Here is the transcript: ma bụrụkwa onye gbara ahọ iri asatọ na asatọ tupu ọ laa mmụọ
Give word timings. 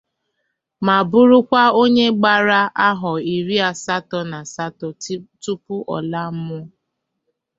ma 0.85 0.95
bụrụkwa 1.09 1.63
onye 1.81 2.05
gbara 2.17 2.61
ahọ 2.87 3.11
iri 3.35 3.57
asatọ 3.71 4.19
na 4.31 4.37
asatọ 4.45 4.87
tupu 5.41 5.75
ọ 5.95 5.97
laa 6.11 6.29
mmụọ 6.35 6.61